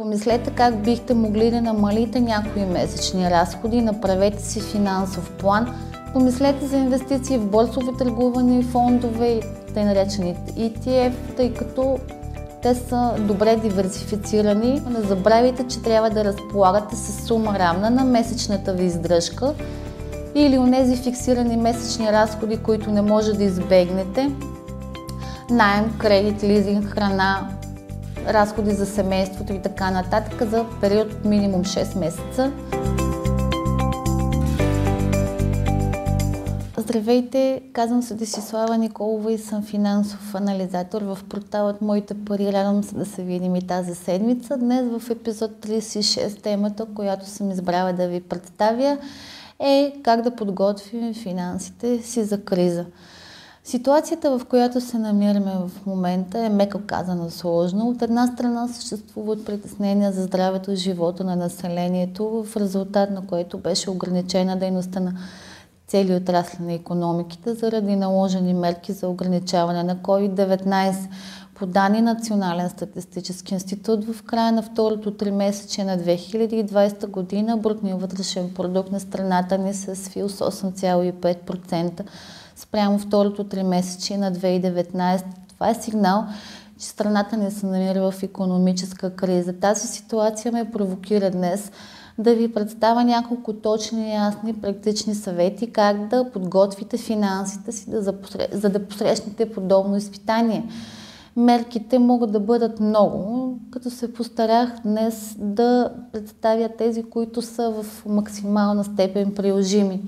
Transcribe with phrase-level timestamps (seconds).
[0.00, 5.74] Помислете как бихте могли да намалите някои месечни разходи, направете си финансов план,
[6.12, 9.40] помислете за инвестиции в борсови търгувани фондове,
[9.74, 11.98] тъй наречените ETF, тъй като
[12.62, 14.82] те са добре диверсифицирани.
[14.90, 19.54] Не забравяйте, че трябва да разполагате с сума равна на месечната ви издръжка
[20.34, 24.30] или онези фиксирани месечни разходи, които не може да избегнете.
[25.50, 27.48] Найем, кредит, лизинг, храна,
[28.28, 32.52] разходи за семейството и така нататък за период от минимум 6 месеца.
[36.76, 42.52] Здравейте, казвам се Десислава Николова и съм финансов анализатор в порталът Моите пари.
[42.52, 44.56] Радвам се да се видим и тази седмица.
[44.56, 48.98] Днес в епизод 36 темата, която съм избрала да ви представя
[49.60, 52.84] е как да подготвим финансите си за криза.
[53.64, 57.84] Ситуацията, в която се намираме в момента е меко казано сложна.
[57.84, 63.58] От една страна съществуват притеснения за здравето и живота на населението, в резултат на което
[63.58, 65.12] беше ограничена дейността на
[65.86, 70.94] цели отрасли на економиките заради наложени мерки за ограничаване на COVID-19.
[71.54, 78.00] По данни Национален статистически институт в края на второто три месече на 2020 година брутният
[78.00, 82.02] вътрешен продукт на страната ни се свил с 8,5%
[82.60, 85.24] спрямо второто три месече на 2019.
[85.48, 86.24] Това е сигнал,
[86.78, 89.52] че страната ни се намира в економическа криза.
[89.52, 91.70] Тази ситуация ме провокира днес
[92.18, 98.14] да ви представя няколко точни, ясни, практични съвети как да подготвите финансите си, да
[98.52, 100.68] за да посрещнете подобно изпитание.
[101.36, 108.06] Мерките могат да бъдат много, като се постарах днес да представя тези, които са в
[108.06, 110.00] максимална степен приложими.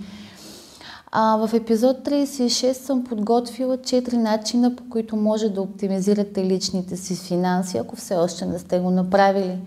[1.14, 7.16] А, в епизод 36 съм подготвила 4 начина, по които може да оптимизирате личните си
[7.16, 9.58] финанси, ако все още не сте го направили.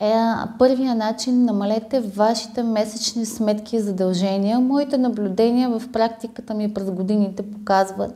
[0.00, 0.14] Е,
[0.58, 4.60] първия начин намалете вашите месечни сметки и задължения.
[4.60, 8.14] Моите наблюдения в практиката ми през годините показват,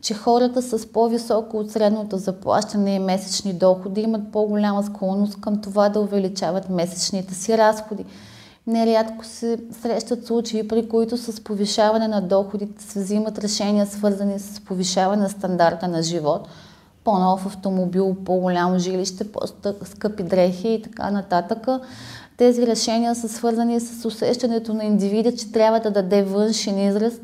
[0.00, 5.88] че хората с по-високо от средното заплащане и месечни доходи имат по-голяма склонност към това
[5.88, 8.04] да увеличават месечните си разходи.
[8.66, 14.60] Нерядко се срещат случаи, при които с повишаване на доходите се взимат решения, свързани с
[14.60, 16.48] повишаване на стандарта на живот,
[17.04, 21.68] по-нов автомобил, по-голямо жилище, по-скъпи дрехи и така нататък.
[22.36, 27.14] Тези решения са свързани с усещането на индивида, че трябва да даде външен израз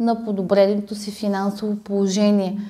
[0.00, 2.60] на подобреното си финансово положение.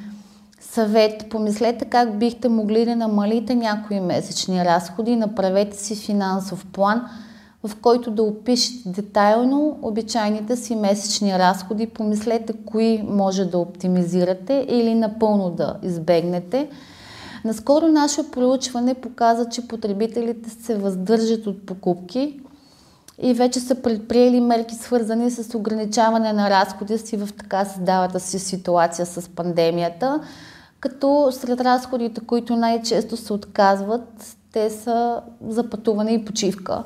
[0.60, 1.30] Съвет.
[1.30, 7.08] Помислете как бихте могли да намалите някои месечни разходи, направете си финансов план–
[7.64, 11.86] в който да опишете детайлно обичайните си месечни разходи.
[11.86, 16.68] Помислете кои може да оптимизирате или напълно да избегнете.
[17.44, 22.40] Наскоро наше проучване показа, че потребителите се въздържат от покупки
[23.22, 28.38] и вече са предприели мерки свързани с ограничаване на разходи си в така създавата си
[28.38, 30.20] ситуация с пандемията,
[30.80, 36.84] като сред разходите, които най-често се отказват, те са за пътуване и почивка.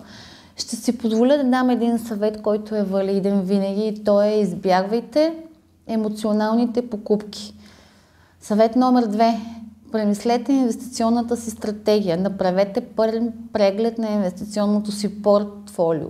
[0.56, 5.34] Ще си позволя да дам един съвет, който е валиден винаги и то е избягвайте
[5.86, 7.54] емоционалните покупки.
[8.40, 9.40] Съвет номер две.
[9.92, 12.16] Премислете инвестиционната си стратегия.
[12.16, 16.08] Направете пълен преглед на инвестиционното си портфолио.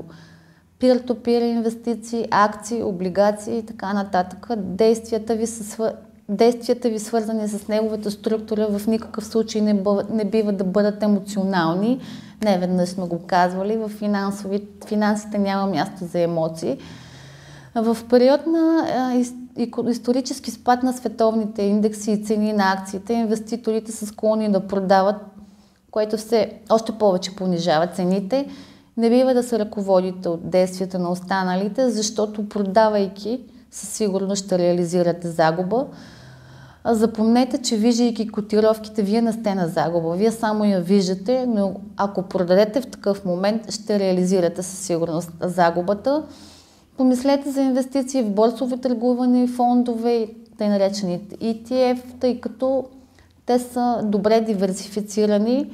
[0.79, 4.49] Пир-то-пир инвестиции, акции, облигации и така нататък.
[4.57, 5.93] Действията ви, са,
[6.29, 11.03] действията ви свързани с неговата структура в никакъв случай не, бъ, не бива да бъдат
[11.03, 12.01] емоционални
[12.43, 16.79] не веднъж сме го казвали, в финансови, финансите няма място за емоции.
[17.75, 18.87] В период на
[19.89, 25.17] исторически спад на световните индекси и цени на акциите, инвеститорите са склонни да продават,
[25.91, 28.49] което все още повече понижава цените.
[28.97, 35.29] Не бива да се ръководите от действията на останалите, защото продавайки със сигурност ще реализирате
[35.29, 35.87] загуба.
[36.89, 40.15] Запомнете, че виждайки котировките, вие не сте на загуба.
[40.15, 46.25] Вие само я виждате, но ако продадете в такъв момент, ще реализирате със сигурност загубата.
[46.97, 50.29] Помислете за инвестиции в борсови търгувани фондове,
[50.59, 52.85] тъй наречените ETF, тъй като
[53.47, 55.71] те са добре диверсифицирани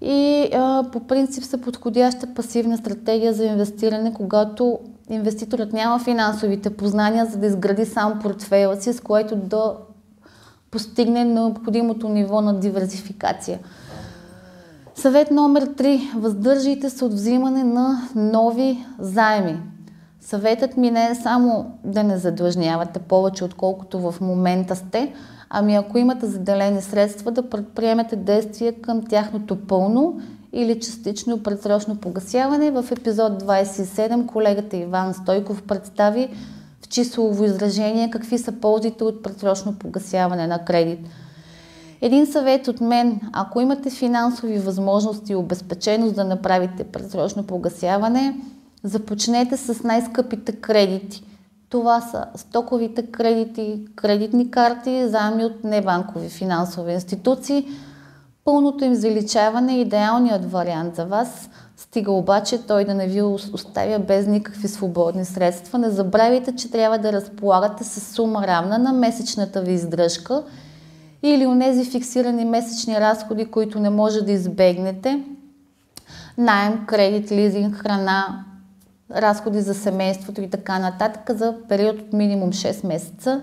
[0.00, 4.78] и а, по принцип са подходяща пасивна стратегия за инвестиране, когато
[5.10, 9.74] инвеститорът няма финансовите познания, за да изгради сам портфейла си, с което да
[10.74, 13.58] постигне необходимото ниво на диверсификация.
[14.94, 16.16] Съвет номер 3.
[16.16, 19.60] Въздържайте се от взимане на нови заеми.
[20.20, 25.12] Съветът ми не е само да не задлъжнявате повече, отколкото в момента сте,
[25.50, 30.20] ами ако имате заделени средства, да предприемете действия към тяхното пълно
[30.52, 32.70] или частично предсрочно погасяване.
[32.70, 36.28] В епизод 27 колегата Иван Стойков представи
[36.94, 41.00] числово изражение какви са ползите от предсрочно погасяване на кредит.
[42.00, 48.40] Един съвет от мен, ако имате финансови възможности и обезпеченост да направите предсрочно погасяване,
[48.82, 51.24] започнете с най-скъпите кредити.
[51.68, 57.66] Това са стоковите кредити, кредитни карти, заеми от небанкови финансови институции.
[58.44, 63.98] Пълното им заличаване е идеалният вариант за вас, стига обаче той да не ви оставя
[63.98, 65.78] без никакви свободни средства.
[65.78, 70.42] Не забравяйте, че трябва да разполагате с сума равна на месечната ви издръжка
[71.22, 75.24] или онези фиксирани месечни разходи, които не може да избегнете.
[76.38, 78.44] Найем, кредит, лизинг, храна,
[79.10, 83.42] разходи за семейството и така нататък за период от минимум 6 месеца.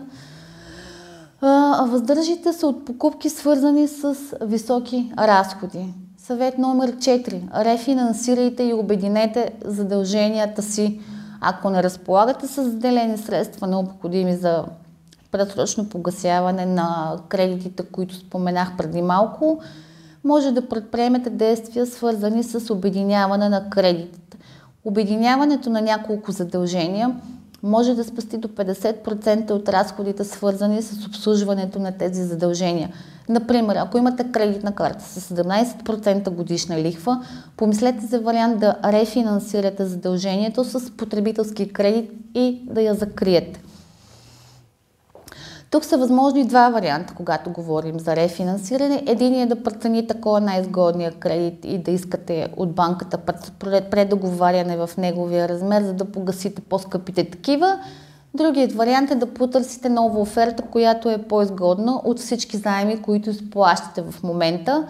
[1.86, 5.94] Въздържите се от покупки, свързани с високи разходи.
[6.18, 7.64] Съвет номер 4.
[7.64, 11.00] Рефинансирайте и обединете задълженията си.
[11.42, 14.66] Ако не разполагате с заделени средства, необходими за
[15.32, 19.62] предсрочно погасяване на кредитите, които споменах преди малко,
[20.24, 24.38] може да предприемете действия, свързани с обединяване на кредитите.
[24.86, 27.16] Обединяването на няколко задължения
[27.64, 32.90] може да спасти до 50% от разходите, свързани с обслужването на тези задължения.
[33.30, 37.26] Например, ако имате кредитна карта с 17% годишна лихва,
[37.58, 43.62] помислете за вариант да рефинансирате задължението с потребителски кредит и да я закриете.
[45.72, 49.04] Тук са възможни два варианта, когато говорим за рефинансиране.
[49.08, 53.18] Един е да прецените кой е най-изгодният кредит и да искате от банката
[53.92, 57.80] предоговаряне в неговия размер, за да погасите по-скъпите такива.
[58.34, 64.02] Другият вариант е да потърсите нова оферта, която е по-изгодна от всички заеми, които изплащате
[64.02, 64.88] в момента.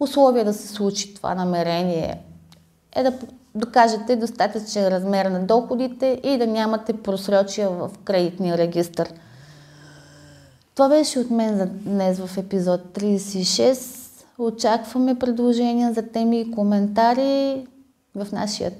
[0.00, 2.20] Условия да се случи това намерение
[2.96, 3.12] е да
[3.54, 9.06] докажете достатъчен размер на доходите и да нямате просрочия в кредитния регистр.
[10.74, 14.24] Това беше от мен за днес в епизод 36.
[14.38, 17.66] Очакваме предложения за теми и коментари
[18.14, 18.72] в нашия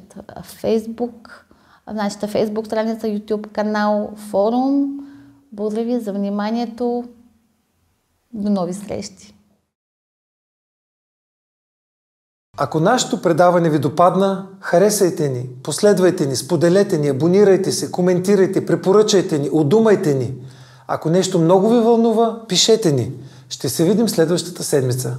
[0.43, 1.47] фейсбук,
[1.87, 4.99] в нашата фейсбук страница, YouTube канал, форум.
[5.53, 7.05] Благодаря ви за вниманието.
[8.33, 9.35] До нови срещи!
[12.57, 19.39] Ако нашето предаване ви допадна, харесайте ни, последвайте ни, споделете ни, абонирайте се, коментирайте, препоръчайте
[19.39, 20.35] ни, удумайте ни–
[20.87, 23.13] ако нещо много ви вълнува, пишете ни.
[23.49, 25.17] Ще се видим следващата седмица.